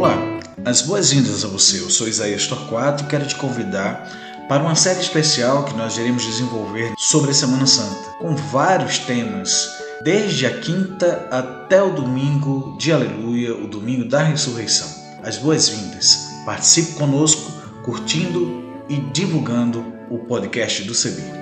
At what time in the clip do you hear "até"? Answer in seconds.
11.30-11.82